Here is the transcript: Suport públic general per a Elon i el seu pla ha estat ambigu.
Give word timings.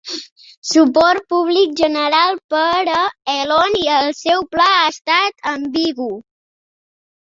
Suport 0.69 1.27
públic 1.33 1.75
general 1.81 2.41
per 2.55 2.63
a 2.95 3.05
Elon 3.37 3.79
i 3.85 3.89
el 4.01 4.13
seu 4.25 4.45
pla 4.57 4.69
ha 4.83 4.85
estat 4.99 5.51
ambigu. 5.57 6.15